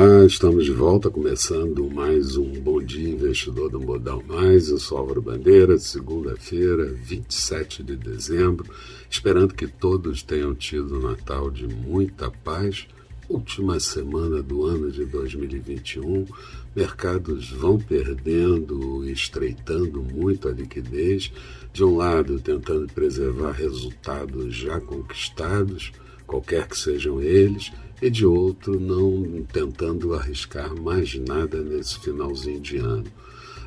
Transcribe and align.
Olá, 0.00 0.24
estamos 0.24 0.64
de 0.64 0.70
volta, 0.70 1.10
começando 1.10 1.90
mais 1.90 2.36
um 2.36 2.52
Bom 2.52 2.80
Dia 2.80 3.08
Investidor 3.08 3.68
do 3.68 3.80
Modal 3.80 4.22
Mais. 4.28 4.68
Eu 4.68 4.78
sou 4.78 4.96
Álvaro 4.96 5.20
Bandeira, 5.20 5.76
segunda-feira, 5.76 6.84
27 7.02 7.82
de 7.82 7.96
dezembro, 7.96 8.72
esperando 9.10 9.54
que 9.54 9.66
todos 9.66 10.22
tenham 10.22 10.54
tido 10.54 10.98
um 10.98 11.02
Natal 11.02 11.50
de 11.50 11.66
muita 11.66 12.30
paz. 12.30 12.86
Última 13.28 13.80
semana 13.80 14.40
do 14.40 14.64
ano 14.64 14.88
de 14.92 15.04
2021, 15.04 16.26
mercados 16.76 17.50
vão 17.50 17.76
perdendo 17.76 19.04
estreitando 19.04 20.00
muito 20.00 20.48
a 20.48 20.52
liquidez, 20.52 21.32
de 21.72 21.82
um 21.82 21.96
lado 21.96 22.38
tentando 22.38 22.86
preservar 22.92 23.50
resultados 23.50 24.54
já 24.54 24.80
conquistados, 24.80 25.90
qualquer 26.28 26.68
que 26.68 26.78
sejam 26.78 27.20
eles, 27.20 27.72
e 28.00 28.08
de 28.08 28.24
outro 28.24 28.78
não 28.78 29.42
tentando 29.52 30.14
arriscar 30.14 30.72
mais 30.80 31.12
nada 31.16 31.60
nesse 31.60 31.98
finalzinho 31.98 32.60
de 32.60 32.76
ano. 32.76 33.10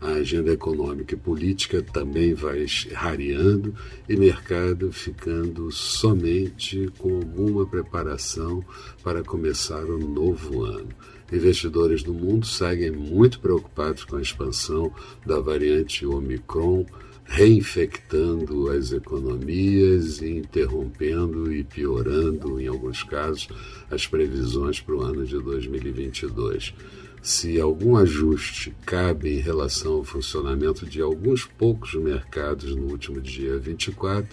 A 0.00 0.08
agenda 0.08 0.52
econômica 0.52 1.14
e 1.14 1.18
política 1.18 1.80
também 1.80 2.34
vai 2.34 2.66
rareando 2.92 3.74
e 4.08 4.16
mercado 4.16 4.90
ficando 4.90 5.70
somente 5.70 6.90
com 6.98 7.16
alguma 7.16 7.64
preparação 7.66 8.64
para 9.02 9.22
começar 9.22 9.84
o 9.84 9.98
novo 9.98 10.64
ano. 10.64 10.88
Investidores 11.32 12.02
do 12.02 12.14
mundo 12.14 12.46
seguem 12.46 12.90
muito 12.90 13.40
preocupados 13.40 14.04
com 14.04 14.16
a 14.16 14.22
expansão 14.22 14.92
da 15.24 15.40
variante 15.40 16.06
Omicron 16.06 16.86
reinfectando 17.28 18.70
as 18.70 18.92
economias 18.92 20.20
e 20.20 20.38
interrompendo 20.38 21.52
e 21.52 21.64
piorando, 21.64 22.60
em 22.60 22.68
alguns 22.68 23.02
casos, 23.02 23.48
as 23.90 24.06
previsões 24.06 24.80
para 24.80 24.94
o 24.94 25.02
ano 25.02 25.24
de 25.24 25.38
2022. 25.38 26.72
Se 27.20 27.60
algum 27.60 27.96
ajuste 27.96 28.72
cabe 28.86 29.34
em 29.34 29.40
relação 29.40 29.94
ao 29.94 30.04
funcionamento 30.04 30.86
de 30.86 31.02
alguns 31.02 31.44
poucos 31.44 31.94
mercados 31.94 32.76
no 32.76 32.84
último 32.84 33.20
dia 33.20 33.58
24, 33.58 34.28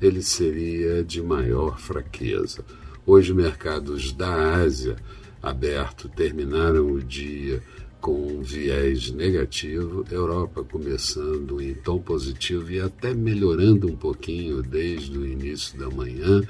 ele 0.00 0.22
seria 0.22 1.04
de 1.04 1.22
maior 1.22 1.78
fraqueza. 1.78 2.64
Hoje, 3.04 3.34
mercados 3.34 4.12
da 4.12 4.54
Ásia 4.54 4.96
aberto 5.42 6.08
terminaram 6.08 6.90
o 6.90 7.02
dia 7.02 7.62
com 8.00 8.40
viés 8.42 9.10
negativo, 9.10 10.04
Europa 10.10 10.62
começando 10.62 11.60
em 11.60 11.74
tom 11.74 11.98
positivo 11.98 12.70
e 12.70 12.80
até 12.80 13.12
melhorando 13.12 13.88
um 13.88 13.96
pouquinho 13.96 14.62
desde 14.62 15.18
o 15.18 15.26
início 15.26 15.78
da 15.78 15.90
manhã, 15.90 16.42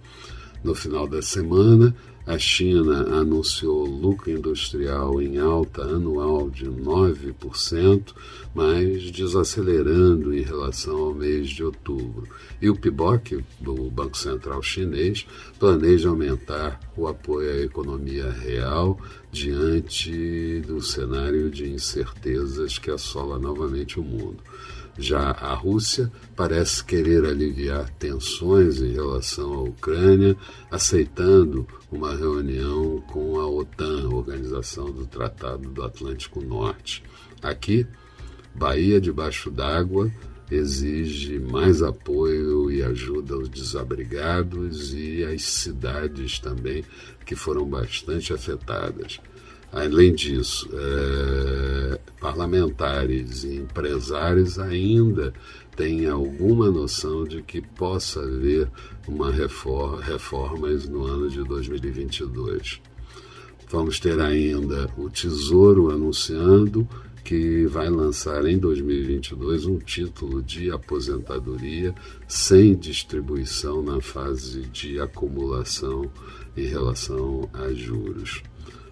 No 0.64 0.74
final 0.74 1.08
da 1.08 1.20
semana, 1.20 1.94
a 2.24 2.38
China 2.38 3.18
anunciou 3.18 3.84
lucro 3.84 4.30
industrial 4.30 5.20
em 5.20 5.38
alta 5.38 5.82
anual 5.82 6.48
de 6.48 6.66
9%, 6.66 8.14
mas 8.54 9.10
desacelerando 9.10 10.32
em 10.32 10.42
relação 10.42 10.96
ao 10.98 11.14
mês 11.14 11.50
de 11.50 11.64
outubro. 11.64 12.28
E 12.60 12.70
o 12.70 12.76
PIBOC, 12.76 13.44
do 13.58 13.90
Banco 13.90 14.16
Central 14.16 14.62
Chinês, 14.62 15.26
planeja 15.58 16.10
aumentar 16.10 16.78
o 16.96 17.08
apoio 17.08 17.50
à 17.50 17.56
economia 17.56 18.30
real 18.30 19.00
diante 19.32 20.60
do 20.60 20.80
cenário 20.80 21.50
de 21.50 21.68
incertezas 21.68 22.78
que 22.78 22.90
assola 22.92 23.36
novamente 23.36 23.98
o 23.98 24.04
mundo. 24.04 24.38
Já 24.98 25.30
a 25.30 25.54
Rússia 25.54 26.12
parece 26.36 26.84
querer 26.84 27.24
aliviar 27.24 27.88
tensões 27.90 28.80
em 28.80 28.92
relação 28.92 29.52
à 29.52 29.62
Ucrânia, 29.62 30.36
aceitando 30.70 31.66
uma 31.90 32.14
reunião 32.14 33.00
com 33.10 33.40
a 33.40 33.48
OTAN, 33.48 34.08
Organização 34.10 34.90
do 34.90 35.06
Tratado 35.06 35.70
do 35.70 35.82
Atlântico 35.82 36.42
Norte. 36.42 37.02
Aqui, 37.42 37.86
Bahia 38.54 39.00
debaixo 39.00 39.50
d'água 39.50 40.10
exige 40.50 41.38
mais 41.38 41.82
apoio 41.82 42.70
e 42.70 42.82
ajuda 42.82 43.34
aos 43.34 43.48
desabrigados 43.48 44.92
e 44.92 45.24
às 45.24 45.42
cidades 45.42 46.38
também 46.38 46.84
que 47.24 47.34
foram 47.34 47.64
bastante 47.64 48.34
afetadas. 48.34 49.18
Além 49.72 50.14
disso, 50.14 50.68
é, 50.70 51.98
parlamentares 52.20 53.42
e 53.42 53.56
empresários 53.56 54.58
ainda 54.58 55.32
têm 55.74 56.06
alguma 56.06 56.70
noção 56.70 57.24
de 57.24 57.42
que 57.42 57.62
possa 57.62 58.20
haver 58.20 58.68
uma 59.08 59.32
reforma, 59.32 60.02
reformas 60.02 60.86
no 60.86 61.06
ano 61.06 61.30
de 61.30 61.42
2022. 61.42 62.82
Vamos 63.70 63.98
ter 63.98 64.20
ainda 64.20 64.90
o 64.98 65.08
Tesouro 65.08 65.90
anunciando 65.90 66.86
que 67.24 67.64
vai 67.64 67.88
lançar 67.88 68.44
em 68.44 68.58
2022 68.58 69.64
um 69.64 69.78
título 69.78 70.42
de 70.42 70.70
aposentadoria 70.70 71.94
sem 72.28 72.74
distribuição 72.74 73.80
na 73.80 74.02
fase 74.02 74.62
de 74.66 75.00
acumulação 75.00 76.10
em 76.54 76.66
relação 76.66 77.48
a 77.54 77.72
juros. 77.72 78.42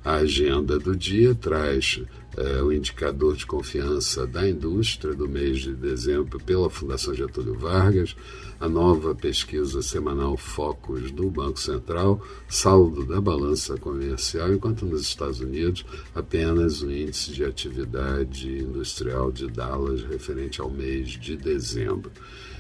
A 0.03 0.15
agenda 0.15 0.79
do 0.79 0.97
dia 0.97 1.35
traz 1.35 2.01
é, 2.35 2.63
o 2.63 2.73
indicador 2.73 3.37
de 3.37 3.45
confiança 3.45 4.27
da 4.27 4.49
indústria 4.49 5.15
do 5.15 5.29
mês 5.29 5.59
de 5.59 5.75
dezembro 5.75 6.41
pela 6.41 6.71
Fundação 6.71 7.15
Getúlio 7.15 7.59
Vargas, 7.59 8.17
a 8.59 8.67
nova 8.67 9.15
pesquisa 9.15 9.83
semanal 9.83 10.39
Focus 10.39 11.11
do 11.11 11.31
Banco 11.31 11.61
Central, 11.61 12.25
saldo 12.49 13.05
da 13.05 13.21
balança 13.21 13.77
comercial, 13.77 14.55
enquanto 14.55 14.87
nos 14.87 15.03
Estados 15.03 15.41
Unidos 15.41 15.85
apenas 16.15 16.81
o 16.81 16.91
índice 16.91 17.33
de 17.33 17.45
atividade 17.45 18.49
industrial 18.59 19.31
de 19.31 19.49
Dallas 19.49 20.03
referente 20.03 20.63
ao 20.63 20.71
mês 20.71 21.11
de 21.11 21.37
dezembro. 21.37 22.11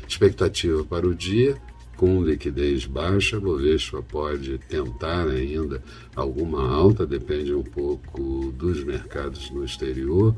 Expectativa 0.06 0.84
para 0.84 1.06
o 1.06 1.14
dia 1.14 1.56
com 2.00 2.24
liquidez 2.24 2.86
baixa, 2.86 3.36
a 3.36 3.40
Bovespa 3.40 4.00
pode 4.00 4.56
tentar 4.56 5.28
ainda 5.28 5.82
alguma 6.16 6.66
alta, 6.66 7.06
depende 7.06 7.52
um 7.52 7.62
pouco 7.62 8.50
dos 8.56 8.82
mercados 8.82 9.50
no 9.50 9.62
exterior. 9.62 10.34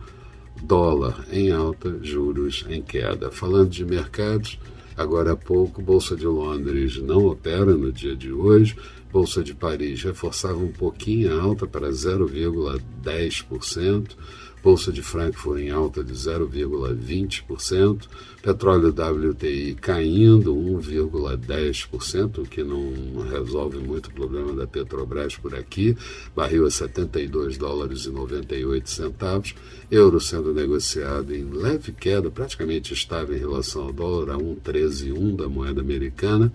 Dólar 0.61 1.25
em 1.31 1.53
alta, 1.53 2.00
juros 2.03 2.65
em 2.69 2.83
queda. 2.83 3.31
Falando 3.31 3.71
de 3.71 3.84
mercados, 3.84 4.59
agora 4.97 5.34
há 5.34 5.37
pouco, 5.37 5.81
Bolsa 5.81 6.17
de 6.17 6.27
Londres 6.27 7.00
não 7.00 7.27
opera 7.27 7.77
no 7.77 7.93
dia 7.93 8.17
de 8.17 8.33
hoje. 8.33 8.75
Bolsa 9.12 9.44
de 9.44 9.55
Paris 9.55 10.03
reforçava 10.03 10.59
um 10.59 10.73
pouquinho 10.73 11.33
a 11.33 11.41
alta 11.41 11.65
para 11.65 11.91
0,10%. 11.91 14.17
Bolsa 14.62 14.93
de 14.93 15.03
Frankfurt 15.03 15.61
em 15.61 15.71
alta 15.71 16.05
de 16.05 16.12
0,20%, 16.12 18.06
petróleo 18.41 18.91
WTI 18.91 19.75
caindo 19.75 20.55
1,10%, 20.55 22.38
o 22.38 22.43
que 22.43 22.62
não 22.62 23.26
resolve 23.29 23.79
muito 23.79 24.06
o 24.06 24.12
problema 24.12 24.53
da 24.53 24.67
Petrobras 24.67 25.37
por 25.37 25.55
aqui, 25.55 25.97
barril 26.35 26.64
a 26.64 26.70
72 26.70 27.59
dólares 27.59 28.05
e 28.05 28.11
98 28.11 28.88
centavos, 28.88 29.55
euro 29.91 30.20
sendo 30.20 30.55
negociado 30.55 31.35
em 31.35 31.44
leve 31.44 31.93
queda, 31.93 32.31
praticamente 32.31 32.94
estável 32.94 33.37
em 33.37 33.41
relação 33.41 33.82
ao 33.82 33.93
dólar, 33.93 34.35
a 34.35 34.38
1,13,1 34.38 35.37
da 35.37 35.49
moeda 35.49 35.81
americana, 35.81 36.53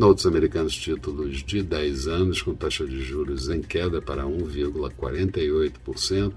Notes 0.00 0.24
americanos 0.24 0.74
títulos 0.74 1.44
de 1.44 1.62
10 1.62 2.08
anos 2.08 2.40
com 2.40 2.54
taxa 2.54 2.86
de 2.86 3.02
juros 3.02 3.50
em 3.50 3.60
queda 3.60 4.00
para 4.00 4.24
1,48%. 4.24 6.32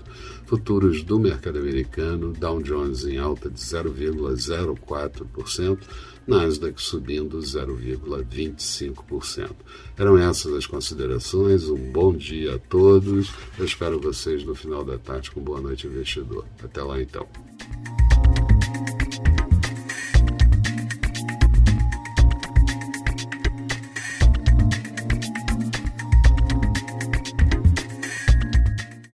Futuros 0.45 1.01
do 1.01 1.17
mercado 1.17 1.59
americano, 1.59 2.33
Dow 2.33 2.61
Jones 2.61 3.05
em 3.05 3.17
alta 3.17 3.49
de 3.49 3.57
0,04%. 3.57 5.79
Nasdaq 6.27 6.81
subindo 6.81 7.37
0,25%. 7.37 9.51
Eram 9.97 10.17
essas 10.17 10.53
as 10.55 10.65
considerações. 10.65 11.69
Um 11.69 11.89
bom 11.89 12.13
dia 12.13 12.55
a 12.55 12.59
todos. 12.59 13.31
Eu 13.57 13.63
espero 13.63 13.97
vocês 13.97 14.43
no 14.43 14.53
final 14.53 14.83
da 14.83 14.97
tarde 14.97 15.31
com 15.31 15.39
boa 15.39 15.61
noite, 15.61 15.87
investidor. 15.87 16.43
Até 16.61 16.83
lá 16.83 17.01
então. 17.01 17.25